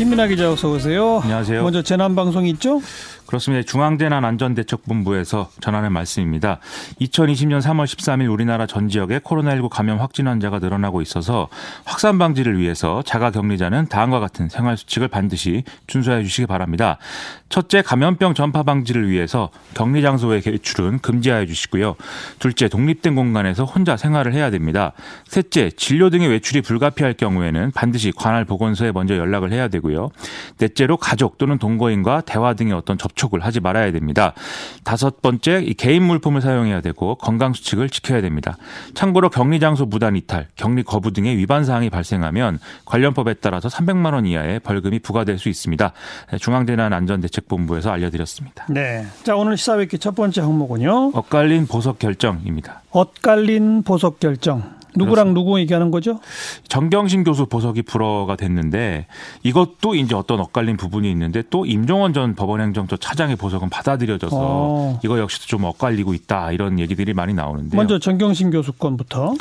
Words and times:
김민아 0.00 0.28
기자 0.28 0.50
어서 0.50 0.70
오세요. 0.70 1.20
안녕하세요. 1.22 1.62
먼저 1.62 1.82
재난 1.82 2.16
방송 2.16 2.46
있죠? 2.46 2.80
그렇습니다. 3.30 3.64
중앙재난안전대책본부에서 3.64 5.50
전하는 5.60 5.92
말씀입니다. 5.92 6.58
2020년 7.00 7.62
3월 7.62 7.84
13일 7.84 8.28
우리나라 8.28 8.66
전 8.66 8.88
지역에 8.88 9.20
코로나19 9.20 9.68
감염 9.68 10.00
확진 10.00 10.26
환자가 10.26 10.58
늘어나고 10.58 11.00
있어서 11.00 11.46
확산 11.84 12.18
방지를 12.18 12.58
위해서 12.58 13.02
자가 13.02 13.30
격리자는 13.30 13.86
다음과 13.86 14.18
같은 14.18 14.48
생활 14.48 14.76
수칙을 14.76 15.06
반드시 15.06 15.62
준수해 15.86 16.24
주시기 16.24 16.46
바랍니다. 16.46 16.98
첫째, 17.50 17.82
감염병 17.82 18.34
전파 18.34 18.64
방지를 18.64 19.08
위해서 19.08 19.50
격리 19.74 20.02
장소의 20.02 20.40
개출은 20.40 20.98
금지하여 20.98 21.46
주시고요. 21.46 21.94
둘째, 22.40 22.68
독립된 22.68 23.14
공간에서 23.14 23.64
혼자 23.64 23.96
생활을 23.96 24.34
해야 24.34 24.50
됩니다. 24.50 24.92
셋째, 25.26 25.70
진료 25.70 26.10
등의 26.10 26.28
외출이 26.28 26.62
불가피할 26.62 27.14
경우에는 27.14 27.70
반드시 27.72 28.10
관할 28.10 28.44
보건소에 28.44 28.90
먼저 28.90 29.16
연락을 29.16 29.52
해야 29.52 29.68
되고요. 29.68 30.10
넷째로 30.58 30.96
가족 30.96 31.38
또는 31.38 31.58
동거인과 31.58 32.22
대화 32.22 32.54
등의 32.54 32.72
어떤 32.72 32.98
접촉 32.98 33.19
접촉을 33.20 33.40
하지 33.40 33.60
말아야 33.60 33.92
됩니다. 33.92 34.32
다섯 34.84 35.20
번째, 35.20 35.62
개인 35.76 36.02
물품을 36.04 36.40
사용해야 36.40 36.80
되고 36.80 37.16
건강 37.16 37.52
수칙을 37.52 37.90
지켜야 37.90 38.22
됩니다. 38.22 38.56
참고로 38.94 39.28
격리 39.28 39.60
장소 39.60 39.84
무단 39.84 40.16
이탈, 40.16 40.48
격리 40.56 40.82
거부 40.82 41.12
등의 41.12 41.36
위반 41.36 41.64
사항이 41.64 41.90
발생하면 41.90 42.58
관련법에 42.86 43.34
따라서 43.34 43.68
300만 43.68 44.14
원 44.14 44.26
이하의 44.26 44.60
벌금이 44.60 45.00
부과될 45.00 45.38
수 45.38 45.48
있습니다. 45.48 45.92
중앙재난안전대책본부에서 46.40 47.90
알려드렸습니다. 47.90 48.66
네. 48.70 49.06
자, 49.22 49.36
오늘 49.36 49.56
시사회기 49.56 49.98
첫 49.98 50.14
번째 50.14 50.40
항목은요. 50.40 51.12
엇갈린 51.14 51.66
보석 51.66 51.98
결정입니다. 51.98 52.82
엇갈린 52.90 53.82
보석 53.82 54.20
결정. 54.20 54.79
누구랑. 54.96 55.34
누구 55.34 55.58
얘기하는 55.60 55.90
거죠? 55.90 56.20
정경심 56.68 57.24
교수 57.24 57.46
보석이 57.46 57.82
불어가 57.82 58.36
됐는데 58.36 59.06
이것도 59.42 59.94
이제 59.94 60.14
어떤 60.14 60.40
엇갈린 60.40 60.76
부분이 60.76 61.10
있는데 61.10 61.42
또 61.50 61.66
임종원 61.66 62.12
전 62.12 62.34
법원행정처 62.34 62.96
차장의 62.96 63.36
보석은 63.36 63.70
받아들여져서 63.70 64.36
어. 64.38 65.00
이거 65.04 65.18
역시도 65.18 65.46
좀 65.46 65.64
엇갈리고 65.64 66.14
있다 66.14 66.52
이런 66.52 66.78
얘기들이 66.78 67.14
많이 67.14 67.34
나오는데 67.34 67.76
먼저 67.76 67.98
정경심 67.98 68.50
교수 68.50 68.72
건부터 68.72 69.34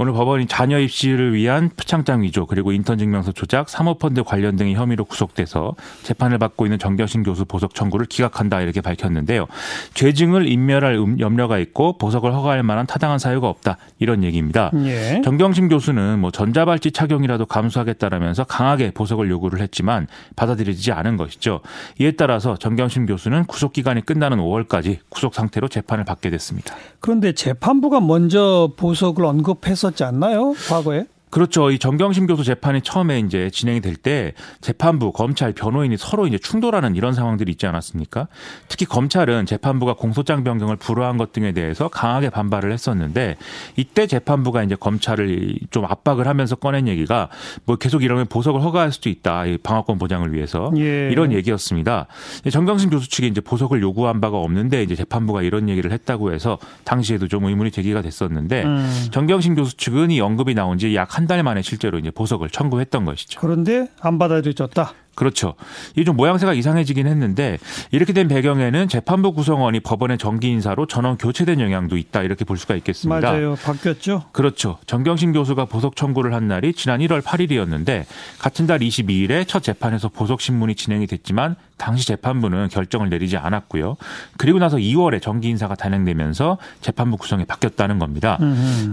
오늘 0.00 0.12
법원이 0.12 0.46
자녀 0.46 0.78
입시를 0.78 1.34
위한 1.34 1.70
표창장 1.76 2.22
위조 2.22 2.46
그리고 2.46 2.70
인턴 2.70 2.98
증명서 2.98 3.32
조작, 3.32 3.68
사모펀드 3.68 4.22
관련 4.22 4.54
등의 4.54 4.74
혐의로 4.74 5.04
구속돼서 5.04 5.74
재판을 6.04 6.38
받고 6.38 6.66
있는 6.66 6.78
정경심 6.78 7.24
교수 7.24 7.44
보석 7.44 7.74
청구를 7.74 8.06
기각한다 8.06 8.60
이렇게 8.60 8.80
밝혔는데요. 8.80 9.46
죄증을 9.94 10.46
인멸할 10.48 10.94
음, 10.94 11.18
염려가 11.18 11.58
있고 11.58 11.98
보석을 11.98 12.32
허가할 12.32 12.62
만한 12.62 12.86
타당한 12.86 13.18
사유가 13.18 13.48
없다 13.48 13.76
이런 13.98 14.22
얘기입니다. 14.22 14.70
예. 14.84 15.20
정경심 15.24 15.68
교수는 15.68 16.20
뭐 16.20 16.30
전자발찌 16.30 16.92
착용이라도 16.92 17.46
감수하겠다라면서 17.46 18.44
강하게 18.44 18.92
보석을 18.92 19.28
요구를 19.28 19.60
했지만 19.60 20.06
받아들여지지 20.36 20.92
않은 20.92 21.16
것이죠. 21.16 21.60
이에 22.00 22.12
따라서 22.12 22.56
정경심 22.56 23.06
교수는 23.06 23.46
구속 23.46 23.72
기간이 23.72 24.02
끝나는 24.02 24.38
5월까지 24.38 24.98
구속 25.08 25.34
상태로 25.34 25.66
재판을 25.66 26.04
받게 26.04 26.30
됐습니다. 26.30 26.76
그런데 27.00 27.32
재판부가 27.32 28.00
먼저 28.00 28.70
보석을 28.76 29.24
언급해서 29.24 29.87
있었지 29.88 30.04
않나요? 30.04 30.54
과거에? 30.68 31.04
그렇죠. 31.30 31.70
이 31.70 31.78
정경심 31.78 32.26
교수 32.26 32.44
재판이 32.44 32.80
처음에 32.82 33.20
이제 33.20 33.50
진행이 33.50 33.80
될 33.80 33.98
때 33.98 34.32
재판부, 34.60 35.12
검찰, 35.12 35.52
변호인이 35.52 35.96
서로 35.96 36.26
이제 36.26 36.38
충돌하는 36.38 36.94
이런 36.94 37.12
상황들이 37.12 37.50
있지 37.52 37.66
않았습니까? 37.66 38.28
특히 38.68 38.86
검찰은 38.86 39.46
재판부가 39.46 39.94
공소장 39.94 40.44
변경을 40.44 40.76
불허한 40.76 41.16
것 41.16 41.32
등에 41.32 41.52
대해서 41.52 41.88
강하게 41.88 42.30
반발을 42.30 42.72
했었는데 42.72 43.36
이때 43.76 44.06
재판부가 44.06 44.62
이제 44.62 44.76
검찰을 44.76 45.58
좀 45.70 45.84
압박을 45.84 46.26
하면서 46.26 46.54
꺼낸 46.56 46.86
얘기가 46.88 47.28
뭐 47.64 47.76
계속 47.76 48.02
이러면 48.02 48.26
보석을 48.26 48.62
허가할 48.62 48.92
수도 48.92 49.08
있다. 49.08 49.46
이 49.46 49.58
방어권 49.58 49.98
보장을 49.98 50.32
위해서 50.32 50.72
예. 50.76 51.10
이런 51.10 51.32
얘기였습니다. 51.32 52.06
정경심 52.50 52.90
교수 52.90 53.10
측이 53.10 53.26
이제 53.26 53.40
보석을 53.40 53.82
요구한 53.82 54.20
바가 54.20 54.38
없는데 54.38 54.82
이제 54.82 54.94
재판부가 54.94 55.42
이런 55.42 55.68
얘기를 55.68 55.90
했다고 55.92 56.32
해서 56.32 56.58
당시에도 56.84 57.26
좀 57.28 57.44
의문이 57.44 57.70
제기가 57.70 58.02
됐었는데 58.02 58.64
음. 58.64 59.06
정경심 59.10 59.56
교수 59.56 59.76
측은 59.76 60.10
이 60.10 60.20
언급이 60.20 60.54
나온 60.54 60.78
지약 60.78 61.17
한 61.18 61.26
달 61.26 61.42
만에 61.42 61.62
실제로 61.62 61.98
이제 61.98 62.12
보석을 62.12 62.48
청구했던 62.48 63.04
것이죠. 63.04 63.40
그런데 63.40 63.88
안 64.00 64.18
받아들여졌다. 64.20 64.92
그렇죠. 65.16 65.56
이게 65.96 66.04
좀 66.04 66.16
모양새가 66.16 66.54
이상해지긴 66.54 67.08
했는데 67.08 67.58
이렇게 67.90 68.12
된 68.12 68.28
배경에는 68.28 68.86
재판부 68.88 69.32
구성원이 69.32 69.80
법원의 69.80 70.16
정기 70.18 70.48
인사로 70.48 70.86
전원 70.86 71.18
교체된 71.18 71.58
영향도 71.58 71.96
있다 71.96 72.22
이렇게 72.22 72.44
볼 72.44 72.56
수가 72.56 72.76
있겠습니다. 72.76 73.32
맞아요. 73.32 73.56
바뀌었죠. 73.56 74.26
그렇죠. 74.30 74.78
정경심 74.86 75.32
교수가 75.32 75.64
보석 75.64 75.96
청구를 75.96 76.32
한 76.34 76.46
날이 76.46 76.72
지난 76.72 77.00
1월 77.00 77.20
8일이었는데 77.20 78.04
같은 78.38 78.68
달 78.68 78.78
22일에 78.78 79.46
첫 79.48 79.64
재판에서 79.64 80.08
보석 80.08 80.40
신문이 80.40 80.76
진행이 80.76 81.08
됐지만 81.08 81.56
당시 81.78 82.06
재판부는 82.06 82.68
결정을 82.68 83.08
내리지 83.08 83.38
않았고요. 83.38 83.96
그리고 84.36 84.58
나서 84.58 84.76
2월에 84.76 85.22
정기 85.22 85.48
인사가 85.48 85.74
단행되면서 85.74 86.58
재판부 86.82 87.16
구성이 87.16 87.44
바뀌었다는 87.46 87.98
겁니다. 87.98 88.38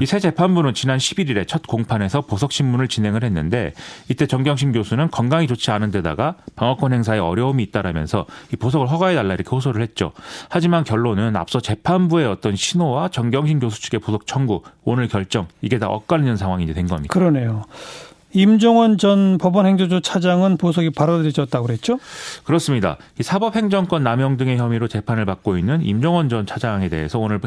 이 0.02 0.06
새 0.06 0.20
재판부는 0.20 0.74
지난 0.74 0.98
11일에 0.98 1.46
첫 1.48 1.68
공판에서 1.68 2.22
보석 2.22 2.54
신문을 2.54 2.88
진행을 2.88 3.24
했는데 3.26 3.74
이때 4.08 4.28
정경심 4.28 4.72
교수는 4.72 5.10
건강이 5.12 5.48
좋지 5.48 5.72
않은 5.72 5.92
데다 5.92 6.06
하다가 6.06 6.36
방어권 6.56 6.94
행사에 6.94 7.20
어려움이 7.20 7.64
있다라면서 7.64 8.26
이 8.54 8.56
보석을 8.56 8.88
허가해 8.88 9.16
달라 9.16 9.34
이렇게 9.34 9.50
호소를 9.50 9.82
했죠. 9.82 10.12
하지만 10.50 10.84
결론은 10.84 11.36
앞서 11.36 11.60
재판부의 11.60 12.28
어떤 12.28 12.56
신호와 12.56 13.10
정경심 13.10 13.60
교수 13.60 13.82
측의 13.82 14.00
보석 14.00 14.28
청구 14.28 14.62
오늘 14.84 15.08
결정 15.08 15.48
이게 15.62 15.80
다 15.80 15.88
엇갈리는 15.90 16.38
상황이 16.38 16.66
된 16.74 16.88
겁니다. 16.88 17.12
그러네요. 17.12 17.64
임종원 18.36 18.98
전 18.98 19.38
법원행정처 19.38 20.02
차장은 20.02 20.58
보석이 20.58 20.90
받아들여졌다고 20.90 21.66
그랬죠? 21.66 22.00
그렇습니다. 22.44 22.98
이 23.18 23.24
사법행정권 23.24 24.04
남용 24.04 24.36
등의 24.36 24.58
혐의로 24.58 24.90
재판을 24.90 25.26
받고 25.26 25.58
있는 25.58 25.82
임종원 25.82 26.28
전 26.28 26.46
차장에 26.46 26.90
대해서 26.90 27.18
오늘 27.18 27.40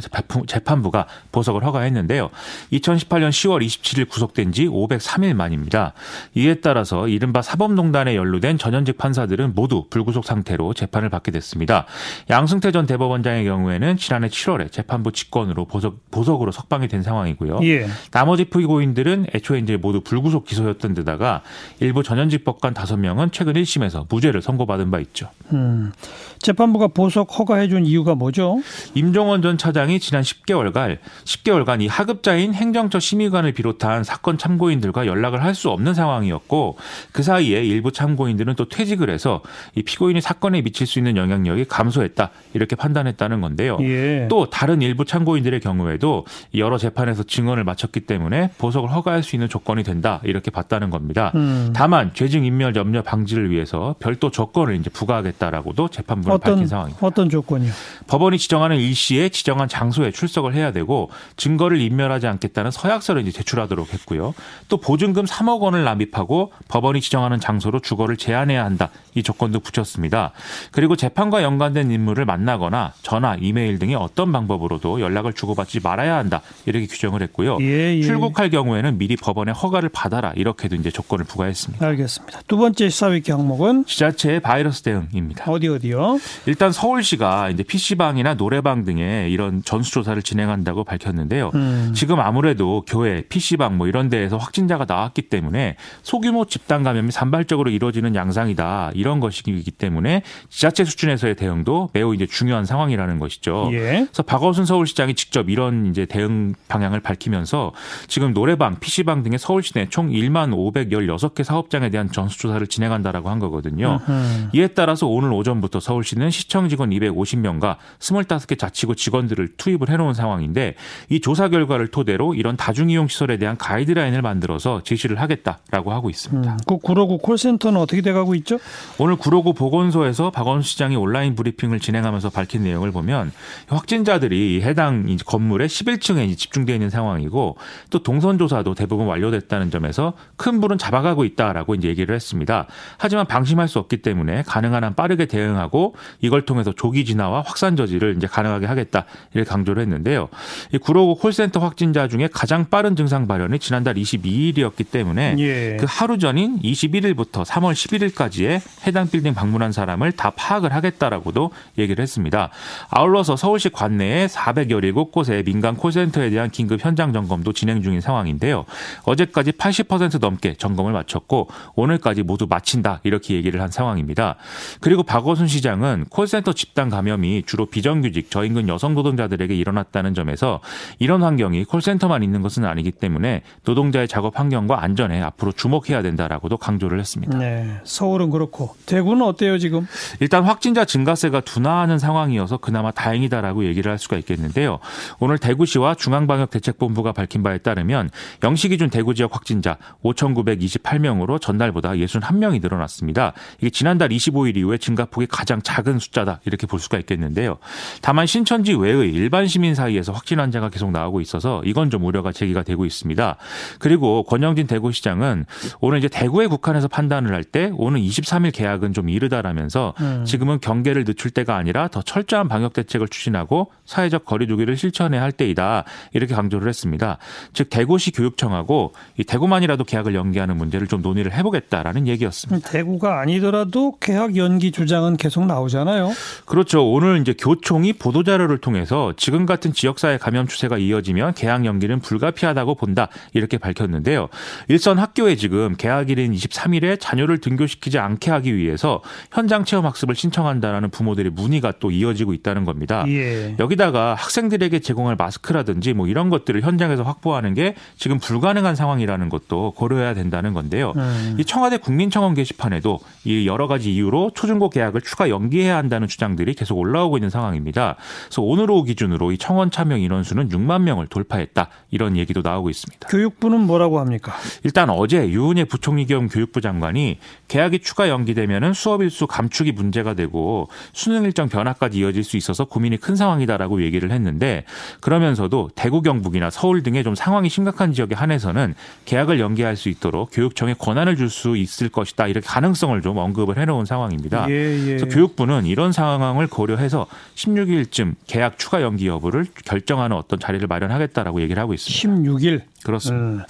재판부가 0.47 1.06
보석을 1.31 1.62
허가했는데요. 1.65 2.31
2018년 2.72 3.28
10월 3.28 3.65
27일 3.65 4.09
구속된 4.09 4.53
지 4.53 4.66
503일 4.66 5.34
만입니다. 5.34 5.93
이에 6.34 6.54
따라서 6.54 7.06
이른바 7.06 7.43
사법농단에 7.43 8.16
연루된 8.16 8.56
전현직 8.56 8.97
판사들은 8.97 9.54
모두 9.54 9.84
불구속 9.91 10.25
상태로 10.25 10.72
재판을 10.72 11.10
받게 11.10 11.32
됐습니다. 11.32 11.84
양승태 12.31 12.72
전 12.72 12.87
대법원장의 12.87 13.44
경우에는 13.44 13.98
지난해 13.98 14.28
7월에 14.28 14.72
재판부 14.72 15.12
직권으로 15.12 15.66
보석, 15.66 16.10
보석으로 16.10 16.50
석방이 16.50 16.88
된 16.88 17.03
상황이고요. 17.03 17.60
예. 17.65 17.87
나머지 18.10 18.47
피고인들은 18.47 19.27
애초에 19.34 19.59
이제 19.59 19.77
모두 19.77 20.00
불구속 20.00 20.47
기소였 20.47 20.78
있었던 20.78 20.94
데다가 20.94 21.43
일부 21.81 22.03
전현직 22.03 22.44
법관 22.44 22.75
5명은 22.75 23.31
최근 23.33 23.53
1심에서 23.55 24.06
무죄를 24.09 24.41
선고받은 24.41 24.91
바 24.91 24.99
있죠. 25.00 25.28
음, 25.53 25.93
재판부가 26.39 26.89
보석 26.89 27.39
허가해 27.39 27.69
준 27.69 27.84
이유가 27.84 28.15
뭐죠? 28.15 28.61
임종원 28.94 29.43
전 29.43 29.59
차장이 29.59 30.00
지난 30.00 30.22
10개월간 30.22 30.99
10개월간 31.25 31.83
이 31.83 31.87
하급자인 31.87 32.55
행정처 32.55 32.99
심의관을 33.00 33.53
비롯한 33.53 34.05
사건 34.05 34.39
참고인들과 34.39 35.06
연락을 35.06 35.43
할 35.43 35.59
수 35.59 35.71
없는 35.71 35.93
상황이었고 35.93 36.77
그 37.10 37.25
사이에 37.25 37.65
일부 37.65 37.91
참고인들은 37.91 38.55
또 38.55 38.69
퇴직을 38.69 39.10
해서 39.10 39.43
이 39.75 39.83
피고인이 39.83 40.21
사건에 40.21 40.62
미칠 40.62 40.87
수 40.87 41.00
있는 41.00 41.16
영향력이 41.16 41.65
감소했다 41.65 42.31
이렇게 42.55 42.77
판단했다는 42.77 43.41
건데요. 43.41 43.78
예. 43.81 44.28
또 44.31 44.49
다른 44.50 44.81
일부 44.83 45.05
참고인들의 45.05 45.59
경우에도 45.59 46.27
여러 46.55 46.78
재판에서 46.78 47.25
증언을 47.25 47.65
마쳤기 47.65 48.00
때문에 48.00 48.50
보석을 48.59 48.93
허가할 48.93 49.25
수 49.25 49.34
있는 49.34 49.49
조건이 49.49 49.83
된다 49.83 50.21
이렇게 50.22 50.53
봤. 50.53 50.67
봤다는 50.68 50.90
겁니다. 50.90 51.32
음. 51.34 51.72
다만 51.74 52.12
죄증 52.14 52.44
인멸 52.44 52.76
염려 52.76 53.02
방지를 53.02 53.50
위해서 53.50 53.96
별도 53.98 54.30
조건을 54.30 54.76
이제 54.76 54.90
부과하겠다라고도 54.90 55.88
재판부는 55.88 56.34
어떤, 56.36 56.54
밝힌 56.54 56.68
상황입니다. 56.68 57.04
어떤 57.04 57.28
조건이요? 57.28 57.72
법원이 58.06 58.38
지정하는 58.38 58.76
일시에 58.76 59.30
지정한 59.30 59.68
장소에 59.68 60.12
출석을 60.12 60.54
해야 60.54 60.72
되고 60.72 61.10
증거를 61.36 61.80
인멸하지 61.80 62.26
않겠다는 62.26 62.70
서약서를 62.70 63.22
이제 63.22 63.32
제출하도록 63.32 63.92
했고요. 63.92 64.34
또 64.68 64.76
보증금 64.76 65.24
3억 65.24 65.60
원을 65.60 65.84
납입하고 65.84 66.52
법원이 66.68 67.00
지정하는 67.00 67.40
장소로 67.40 67.80
주거를 67.80 68.16
제한해야 68.16 68.64
한다. 68.64 68.90
이 69.14 69.22
조건도 69.22 69.60
붙였습니다. 69.60 70.32
그리고 70.71 70.94
재판과 70.94 71.42
연관된 71.42 71.91
인물을 71.91 72.24
만나거나 72.24 72.92
전화, 73.03 73.36
이메일 73.41 73.78
등의 73.78 73.97
어떤 73.97 74.30
방법으로도 74.30 75.00
연락을 75.00 75.32
주고받지 75.32 75.80
말아야 75.80 76.16
한다. 76.16 76.41
이렇게 76.66 76.86
규정을 76.86 77.22
했고요. 77.22 77.59
예, 77.60 77.97
예. 77.97 78.03
출국할 78.03 78.50
경우에는 78.50 78.98
미리 78.98 79.16
법원의 79.16 79.54
허가를 79.54 79.88
받아라. 79.88 80.32
이렇게 80.36 80.58
이렇게도 80.59 80.77
이제 80.77 80.91
조건을 80.91 81.25
부과했습니다. 81.25 81.84
알겠습니다. 81.87 82.41
두 82.47 82.57
번째 82.57 82.89
시사위기 82.89 83.31
항목은 83.31 83.87
지자체의 83.87 84.41
바이러스 84.41 84.83
대응입니다. 84.83 85.51
어디 85.51 85.69
어디요? 85.69 86.19
일단 86.47 86.72
서울시가 86.72 87.51
이제 87.51 87.63
PC방이나 87.63 88.34
노래방 88.34 88.84
등의 88.84 89.33
이런 89.33 89.63
전수조사를 89.63 90.21
진행한다고 90.22 90.84
밝혔는데요. 90.84 91.51
음. 91.55 91.93
지금 91.95 92.21
아무래도 92.21 92.84
교회, 92.87 93.22
PC방 93.22 93.78
뭐 93.78 93.87
이런 93.87 94.09
데에서 94.09 94.37
확진자가 94.37 94.84
나왔기 94.87 95.22
때문에 95.22 95.77
소규모 96.03 96.45
집단 96.45 96.83
감염이 96.83 97.13
산발적으로 97.13 97.71
이루어지는 97.71 98.15
양상이다. 98.15 98.93
이런 98.95 99.21
것이기 99.21 99.71
때문에 99.71 100.22
지자체 100.49 100.84
수준에서의 100.84 101.37
대응도 101.37 101.91
매우 101.93 102.15
이제 102.15 102.27
중요한 102.27 102.65
상황이라는 102.65 103.19
것이죠. 103.19 103.71
예. 103.72 104.07
그래서 104.07 104.22
박원순 104.22 104.66
서울시장이 104.66 105.15
직접 105.15 105.49
이런 105.49 105.87
이제 105.87 106.05
대응 106.07 106.55
방향을 106.69 107.01
밝히면서 107.01 107.72
지금 108.09 108.34
노래방, 108.34 108.78
PC방 108.81 109.22
등의 109.22 109.39
서울시 109.39 109.72
내총 109.75 110.10
1만 110.10 110.37
7만 110.38 110.52
516개 110.52 111.42
사업장에 111.42 111.90
대한 111.90 112.10
전수조사를 112.10 112.64
진행한다라고 112.68 113.28
한 113.30 113.38
거거든요. 113.40 114.00
으흠. 114.08 114.50
이에 114.52 114.68
따라서 114.68 115.06
오늘 115.06 115.32
오전부터 115.32 115.80
서울시는 115.80 116.30
시청 116.30 116.68
직원 116.68 116.90
250명과 116.90 117.76
25개 117.98 118.58
자치구 118.58 118.94
직원들을 118.94 119.56
투입을 119.56 119.88
해놓은 119.90 120.14
상황인데 120.14 120.74
이 121.08 121.20
조사 121.20 121.48
결과를 121.48 121.88
토대로 121.88 122.34
이런 122.34 122.56
다중이용 122.56 123.08
시설에 123.08 123.38
대한 123.38 123.56
가이드라인을 123.56 124.22
만들어서 124.22 124.82
제시를 124.84 125.20
하겠다라고 125.20 125.92
하고 125.92 126.10
있습니다. 126.10 126.52
음, 126.52 126.58
그 126.66 126.78
구로구 126.78 127.18
콜센터는 127.18 127.80
어떻게 127.80 128.02
돼가고 128.02 128.34
있죠? 128.36 128.58
오늘 128.98 129.16
구로구 129.16 129.54
보건소에서 129.54 130.30
박원순 130.30 130.68
시장이 130.68 130.96
온라인 130.96 131.34
브리핑을 131.34 131.80
진행하면서 131.80 132.30
밝힌 132.30 132.62
내용을 132.62 132.92
보면 132.92 133.32
확진자들이 133.68 134.62
해당 134.62 135.16
건물의 135.24 135.68
11층에 135.68 136.36
집중되어 136.36 136.74
있는 136.74 136.90
상황이고 136.90 137.56
또 137.90 138.02
동선 138.02 138.38
조사도 138.38 138.74
대부분 138.74 139.06
완료됐다는 139.06 139.70
점에서 139.70 140.12
큰 140.38 140.60
불은 140.60 140.78
잡아가고 140.78 141.24
있다라고 141.24 141.74
이제 141.74 141.88
얘기를 141.88 142.14
했습니다. 142.14 142.66
하지만 142.96 143.26
방심할 143.26 143.68
수 143.68 143.78
없기 143.78 143.98
때문에 143.98 144.44
가능한 144.46 144.84
한 144.84 144.94
빠르게 144.94 145.26
대응하고 145.26 145.94
이걸 146.20 146.46
통해서 146.46 146.72
조기 146.72 147.04
진화와 147.04 147.42
확산 147.42 147.76
저지를 147.76 148.16
이제 148.16 148.26
가능하게 148.26 148.66
하겠다 148.66 149.04
이렇게 149.34 149.48
강조를 149.48 149.82
했는데요. 149.82 150.28
이 150.72 150.78
구로구 150.78 151.16
콜센터 151.16 151.60
확진자 151.60 152.08
중에 152.08 152.28
가장 152.32 152.70
빠른 152.70 152.96
증상 152.96 153.26
발현이 153.26 153.58
지난달 153.58 153.96
22일이었기 153.96 154.90
때문에 154.90 155.36
예. 155.38 155.76
그 155.78 155.86
하루 155.88 156.18
전인 156.18 156.60
21일부터 156.60 157.44
3월 157.44 157.72
11일까지의 157.72 158.60
해당 158.86 159.08
빌딩 159.10 159.34
방문한 159.34 159.72
사람을 159.72 160.12
다 160.12 160.30
파악을 160.30 160.72
하겠다라고도 160.72 161.50
얘기를 161.78 162.00
했습니다. 162.02 162.50
아울러서 162.90 163.36
서울시 163.36 163.68
관내에 163.68 164.26
417곳의 164.26 165.44
민간 165.44 165.76
콜센터에 165.76 166.30
대한 166.30 166.50
긴급 166.50 166.84
현장 166.84 167.12
점검도 167.12 167.52
진행 167.52 167.82
중인 167.82 168.00
상황인데요. 168.00 168.64
어제까지 169.02 169.52
80% 169.52 170.20
넘게 170.28 170.54
점검을 170.54 170.92
마쳤고 170.92 171.48
오늘까지 171.75 172.22
모두 172.22 172.47
마친다 172.48 173.01
이렇게 173.03 173.34
얘기를 173.34 173.60
한 173.60 173.71
상황입니다. 173.71 174.36
그리고 174.80 175.03
박원순 175.03 175.47
시장은 175.47 176.07
콜센터 176.10 176.53
집단 176.53 176.89
감염이 176.91 177.45
주로 177.47 177.66
비정규직 177.66 178.30
저임금 178.30 178.69
여성 178.69 178.95
노동자들에게 178.95 179.54
일어났다는 179.54 180.15
점에서 180.15 180.60
이런 180.98 181.22
환경이 181.22 181.65
콜센터만 181.65 182.22
있는 182.22 182.42
것은 182.42 182.65
아니기 182.65 182.91
때문에 182.91 183.42
노동자의 183.65 184.07
작업 184.09 184.39
환경과 184.39 184.83
안전에 184.83 185.22
앞으로 185.22 185.53
주목해야 185.53 186.03
된다라고도 186.03 186.59
강조를 186.59 187.01
했습니다. 187.01 187.39
네, 187.39 187.81
서울은 187.84 188.31
그렇고 188.31 188.74
대구는 188.86 189.22
어때요 189.22 189.59
지금? 189.59 189.86
일단 190.21 190.45
확진자 190.45 190.84
증가세가 190.84 191.41
둔화하는 191.41 191.98
상황이어서 191.98 192.59
그나마 192.59 192.91
다행이다라고 192.91 193.65
얘기를 193.65 193.91
할 193.91 193.98
수가 193.98 194.16
있겠는데요. 194.19 194.78
오늘 195.19 195.39
대구시와 195.39 195.95
중앙방역대책본부가 195.95 197.13
밝힌 197.13 197.42
바에 197.42 197.59
따르면 197.59 198.10
영시 198.42 198.69
기준 198.69 198.91
대구 198.91 199.15
지역 199.15 199.34
확진자 199.34 199.78
5,928명으로 200.18 201.41
전날보다 201.41 201.92
61명이 201.92 202.60
늘어났습니다. 202.60 203.32
이게 203.59 203.70
지난달 203.70 204.10
25일 204.10 204.56
이후에 204.56 204.78
증가폭이 204.78 205.26
가장 205.26 205.62
작은 205.62 205.98
숫자다 205.98 206.41
이렇게 206.44 206.66
볼 206.66 206.80
수가 206.80 206.98
있겠는데요. 206.98 207.59
다만 208.03 208.26
신천지 208.26 208.74
외의 208.74 209.12
일반 209.12 209.47
시민 209.47 209.74
사이에서 209.74 210.12
확진 210.12 210.41
환자가 210.41 210.68
계속 210.70 210.91
나오고 210.91 211.20
있어서 211.20 211.62
이건 211.65 211.91
좀 211.91 212.04
우려가 212.04 212.32
제기가 212.32 212.62
되고 212.62 212.84
있습니다. 212.84 213.36
그리고 213.78 214.22
권영진 214.24 214.66
대구시장은 214.66 215.47
오늘 215.80 215.98
이제 215.98 216.09
대구에 216.09 216.47
국한해서 216.47 216.88
판단을 216.88 217.34
할 217.34 217.48
때 217.50 217.71
오는 217.74 218.00
23일 218.00 218.53
계약은 218.53 218.92
좀 218.92 219.09
이르다라면서 219.09 219.94
음. 220.00 220.24
지금은 220.26 220.60
경계를 220.60 221.04
늦출 221.04 221.30
때가 221.30 221.56
아니라 221.56 221.88
더 221.88 222.03
철저한 222.03 222.48
방역 222.48 222.74
대책을 222.74 223.09
추진하고 223.09 223.72
사회적 223.86 224.24
거리두기를 224.24 224.76
실천해야 224.76 225.22
할 225.22 225.32
때이다 225.32 225.84
이렇게 226.12 226.34
강조를 226.34 226.68
했습니다. 226.68 227.18
즉 227.54 227.71
대구시 227.71 228.10
교육청하고 228.12 228.92
이 229.16 229.24
대구만이라도 229.24 229.84
계약을 229.84 230.08
연기하는 230.15 230.57
문제를 230.57 230.87
좀 230.87 231.03
논의를 231.03 231.33
해보겠다라는 231.33 232.07
얘기였습니다. 232.09 232.71
대구가 232.71 233.21
아니더라도 233.21 233.97
계약 234.01 234.37
연기 234.37 234.71
주장은 234.72 235.16
계속 235.16 235.47
나오잖아요. 235.47 236.13
그렇죠. 236.45 236.91
오늘 236.91 237.21
이제 237.21 237.34
교총이 237.39 237.95
보도 237.95 238.22
자료를 238.22 238.59
통해서 238.59 239.13
지금 239.16 239.47
같은 239.47 239.72
지역사회 239.72 240.19
감염 240.19 240.47
추세가 240.47 240.78
이어지면 240.78 241.34
계약 241.34 241.65
연기는 241.65 241.99
불가피하다고 242.01 242.75
본다 242.75 243.09
이렇게 243.33 243.59
밝혔는데요. 243.59 244.28
일선 244.69 244.99
학교에 244.99 245.37
지금 245.37 245.75
개학일인 245.77 246.33
23일에 246.33 246.99
자녀를 247.01 247.39
등교시키지 247.39 247.99
않게 247.99 248.31
하기 248.31 248.55
위해서 248.57 249.03
현장 249.33 249.65
체험 249.65 249.87
학습을 249.87 250.15
신청한다라는 250.15 250.91
부모들의 250.91 251.33
문의가 251.33 251.72
또 251.81 251.91
이어지고 251.91 252.34
있다는 252.34 252.65
겁니다. 252.65 253.05
예. 253.09 253.57
여기다가 253.59 254.15
학생들에게 254.15 254.78
제공할 254.81 255.16
마스크라든지 255.16 255.93
뭐 255.93 256.07
이런 256.07 256.28
것들을 256.28 256.61
현장에서 256.62 257.02
확보하는 257.02 257.55
게 257.55 257.75
지금 257.97 258.19
불가능한 258.19 258.75
상황이라는 258.75 259.28
것도 259.28 259.73
고려 259.76 259.88
해야 259.96 260.14
된다는 260.14 260.52
건데요. 260.52 260.92
음. 260.96 261.37
이 261.38 261.44
청와대 261.44 261.78
국민청원 261.78 262.35
게시판에도 262.35 262.99
이 263.25 263.46
여러 263.46 263.66
가지 263.66 263.94
이유로 263.94 264.32
초중고 264.35 264.70
개학을 264.70 265.00
추가 265.00 265.28
연기해야 265.30 265.76
한다는 265.76 266.08
주장들이 266.08 266.54
계속 266.54 266.78
올라오고 266.78 267.16
있는 267.16 267.30
상황입니다. 267.30 267.96
그래서 268.26 268.42
오늘 268.42 268.70
오후 268.70 268.85
기준으로 268.85 269.32
이 269.32 269.38
청원 269.38 269.70
참여 269.70 269.96
인원수는 269.96 270.49
6만 270.49 270.82
명을 270.82 271.06
돌파했다 271.06 271.68
이런 271.90 272.16
얘기도 272.16 272.42
나오고 272.42 272.70
있습니다. 272.70 273.08
교육부는 273.08 273.61
뭐라고 273.61 274.00
합니까? 274.00 274.35
일단 274.64 274.90
어제 274.90 275.28
유은혜 275.28 275.64
부총리 275.64 276.06
겸 276.06 276.28
교육부 276.28 276.61
장관이 276.61 277.18
개학이 277.49 277.80
추가 277.80 278.08
연기되면 278.08 278.73
수업 278.75 279.02
일수 279.02 279.26
감축이 279.26 279.73
문제가 279.73 280.14
되고 280.14 280.68
수능 280.92 281.25
일정 281.25 281.49
변화까지 281.49 281.99
이어질 281.99 282.25
수 282.25 282.37
있어서 282.37 282.64
고민이 282.64 282.99
큰 282.99 283.16
상황이다라고 283.16 283.82
얘기를 283.82 284.11
했는데 284.11 284.64
그러면서도 285.00 285.70
대구 285.75 286.02
경북이나 286.02 286.50
서울 286.50 286.82
등의 286.82 287.04
좀 287.04 287.14
상황이 287.14 287.49
심각한 287.49 287.92
지역에 287.92 288.14
한해서는 288.14 288.75
개학을 289.04 289.40
연기할 289.40 289.76
수 289.78 289.88
있도록 289.88 290.30
교육청에 290.33 290.75
권한을 290.75 291.16
줄 291.16 291.28
수 291.30 291.57
있을 291.57 291.88
것이다 291.88 292.26
이렇게 292.26 292.47
가능성을 292.47 293.00
좀 293.02 293.16
언급을 293.16 293.59
해놓은 293.59 293.85
상황입니다. 293.85 294.47
예, 294.50 294.54
예. 294.54 294.85
그래서 294.97 295.07
교육부는 295.07 295.66
이런 295.66 295.92
상황을 295.92 296.49
고려해서 296.49 297.07
16일쯤 297.35 298.14
개학 298.26 298.59
추가 298.59 298.83
연기 298.83 299.07
여부를 299.07 299.47
결정하는 299.64 300.16
어떤 300.16 300.38
자리를 300.40 300.66
마련하겠다라고 300.66 301.40
얘기를 301.42 301.62
하고 301.62 301.75
있습니다. 301.75 302.23
16일 302.23 302.62
그렇습니다. 302.85 303.42
음. 303.42 303.45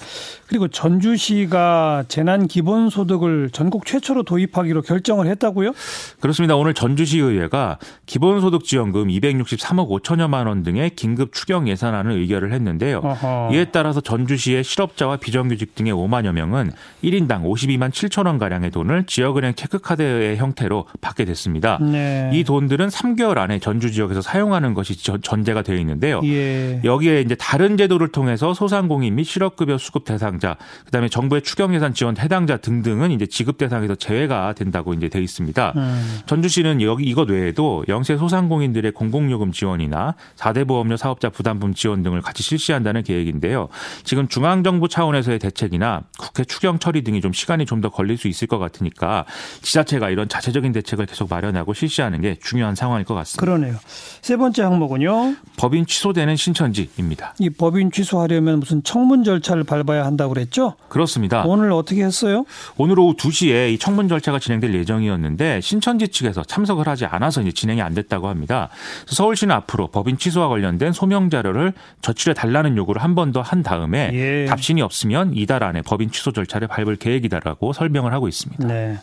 그리고 0.47 0.69
전주시가 0.69 2.05
재난 2.09 2.47
기본소득을 2.47 3.51
전국 3.53 3.85
최초로 3.85 4.23
도입하기로 4.23 4.83
결정을 4.83 5.27
했다고요? 5.27 5.73
그렇습니다. 6.21 6.57
오늘 6.57 6.73
전주시 6.73 7.19
의회가 7.19 7.79
기본소득 8.07 8.65
지원금 8.65 9.09
263억 9.09 9.89
5천여만 9.91 10.47
원 10.47 10.63
등의 10.63 10.91
긴급 10.91 11.35
추경 11.35 11.69
예산안을 11.69 12.13
의결을 12.13 12.53
했는데요. 12.53 13.01
어허. 13.05 13.51
이에 13.53 13.67
따라서 13.67 14.01
전주시의 14.01 14.65
실업자와 14.65 15.19
비정규직 15.19 15.75
등의 15.75 15.93
5만여 15.93 16.33
명은 16.33 16.73
1인당 17.05 17.45
52만 17.45 17.91
7천 17.91 18.27
원 18.27 18.39
가량의 18.39 18.71
돈을 18.71 19.05
지역은행 19.07 19.55
체크카드의 19.55 20.39
형태로 20.39 20.87
받게 21.03 21.27
됐습니다. 21.27 21.79
네. 21.83 22.31
이 22.33 22.45
돈들은 22.45 22.89
3개월 22.89 23.37
안에 23.37 23.59
전주 23.59 23.93
지역에서 23.93 24.23
사용하는 24.23 24.73
것이 24.73 24.97
전제가 24.97 25.63
되어 25.63 25.77
있는데요. 25.77 26.21
예. 26.25 26.81
여기에 26.85 27.21
이제 27.21 27.35
다른 27.35 27.77
제도를 27.77 28.09
통해서 28.09 28.55
소상공인 28.55 29.18
및 29.19 29.25
실업급여 29.25 29.79
수급 29.79 30.05
대상자, 30.05 30.57
그다음에 30.85 31.09
정부의 31.09 31.43
추경 31.43 31.75
예산 31.75 31.95
지원 31.95 32.17
해당자 32.19 32.57
등등은 32.57 33.11
이제 33.11 33.27
지급 33.27 33.59
대상에서 33.59 33.95
제외가 33.95 34.53
된다고 34.53 34.95
이제 34.95 35.09
돼 35.09 35.21
있습니다. 35.21 35.73
음. 35.77 36.19
전주시는 36.27 36.83
여기 36.83 37.05
이것 37.05 37.29
외에도 37.29 37.85
영세 37.89 38.17
소상공인들의 38.17 38.93
공공요금 38.93 39.53
지원이나 39.53 40.15
4대 40.37 40.67
보험료 40.67 40.97
사업자 40.97 41.31
부담금 41.31 41.75
지원 41.75 42.03
등을 42.03 42.21
같이 42.23 42.43
실시한다는 42.43 43.03
계획인데요. 43.03 43.69
지금 44.05 44.29
중앙정부 44.29 44.89
차원에서의 44.89 45.39
대책이나 45.39 46.03
국회 46.19 46.45
추경 46.45 46.79
처리 46.79 47.03
등이 47.03 47.21
좀 47.21 47.33
시간이 47.33 47.65
좀 47.65 47.79
더 47.79 47.91
걸릴 47.91 48.19
수 48.19 48.27
있을 48.27 48.49
것 48.49 48.59
같으니까 48.59 49.25
지자체가 49.63 50.11
이런 50.11 50.29
자체적인 50.29 50.73
대책을 50.73 51.07
계속 51.07 51.31
마련하고 51.31 51.75
실시하는 51.75 52.21
게 52.21 52.37
중요한 52.43 52.75
상황일 52.75 53.05
것 53.05 53.15
같습니다. 53.15 53.41
그러네요. 53.41 53.77
세 54.21 54.37
번째 54.37 54.63
항목은요. 54.63 55.37
법인 55.57 55.87
취소되는 55.87 56.35
신천지입니다. 56.35 57.35
이 57.39 57.51
법인 57.51 57.91
취소하려면 57.93 58.59
무슨 58.61 58.83
청 58.83 59.08
청문 59.09 59.25
절차를 59.25 59.65
밟아야 59.65 60.05
한다고 60.05 60.35
그랬죠? 60.35 60.75
그렇습니다. 60.91 61.43
오늘 61.47 61.73
어떻게 61.73 62.05
했어요? 62.05 62.45
오늘 62.77 63.01
오후 63.01 63.15
2시에 63.17 63.73
이 63.73 63.79
청문 63.79 64.07
절차가 64.07 64.39
진행될 64.39 64.75
예정이었는데 64.75 65.63
신천지 65.63 66.09
측에서 66.09 66.43
참석을 66.45 66.87
하지 66.87 67.07
않아서 67.07 67.41
이제 67.41 67.51
진행이 67.53 67.81
안 67.81 67.95
됐다고 67.95 68.29
합니다. 68.29 68.69
서울시는 69.07 69.55
앞으로 69.57 69.87
법인 69.89 70.19
취소와 70.19 70.49
관련된 70.49 70.93
소명 70.93 71.31
자료를 71.31 71.73
저출해 72.03 72.35
달라는 72.35 72.77
요구를 72.77 73.03
한 73.03 73.15
번 73.15 73.33
더 73.33 73.41
한 73.41 73.63
다음에 73.63 74.11
예. 74.13 74.45
답신이 74.47 74.83
없으면 74.83 75.33
이달 75.35 75.65
안에 75.65 75.81
법인 75.83 76.11
취소 76.11 76.31
절차를 76.33 76.69
밟을 76.69 76.97
계획이다라고 76.97 77.73
설명을 77.73 78.13
하고 78.13 78.29
있습니다. 78.29 78.67
네. 78.69 78.99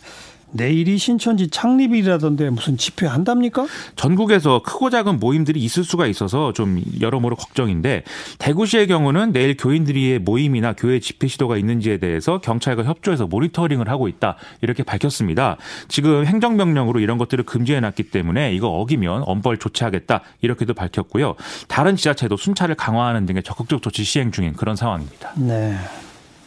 내일이 0.52 0.98
신천지 0.98 1.48
창립일이라던데 1.48 2.50
무슨 2.50 2.76
집회 2.76 3.06
한답니까? 3.06 3.66
전국에서 3.96 4.62
크고 4.62 4.90
작은 4.90 5.18
모임들이 5.18 5.60
있을 5.60 5.84
수가 5.84 6.06
있어서 6.06 6.52
좀 6.52 6.82
여러모로 7.00 7.36
걱정인데 7.36 8.04
대구시의 8.38 8.86
경우는 8.86 9.32
내일 9.32 9.56
교인들의 9.56 10.20
모임이나 10.20 10.72
교회 10.72 11.00
집회 11.00 11.26
시도가 11.26 11.56
있는지에 11.56 11.98
대해서 11.98 12.38
경찰과 12.38 12.84
협조해서 12.84 13.26
모니터링을 13.26 13.88
하고 13.88 14.08
있다 14.08 14.36
이렇게 14.62 14.82
밝혔습니다. 14.82 15.56
지금 15.88 16.24
행정명령으로 16.24 17.00
이런 17.00 17.18
것들을 17.18 17.44
금지해놨기 17.44 18.04
때문에 18.04 18.54
이거 18.54 18.68
어기면 18.68 19.24
엄벌 19.26 19.58
조치하겠다 19.58 20.20
이렇게도 20.40 20.74
밝혔고요. 20.74 21.34
다른 21.68 21.96
지자체도 21.96 22.36
순찰을 22.36 22.74
강화하는 22.76 23.26
등의 23.26 23.42
적극적 23.42 23.82
조치 23.82 24.04
시행 24.04 24.30
중인 24.30 24.54
그런 24.54 24.76
상황입니다. 24.76 25.32
네. 25.36 25.76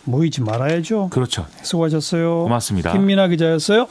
모이지 0.09 0.41
말아야죠. 0.41 1.09
그렇죠. 1.11 1.45
수고하셨어요. 1.61 2.43
고맙습니다. 2.43 2.91
김민아 2.91 3.27
기자였어요. 3.27 3.87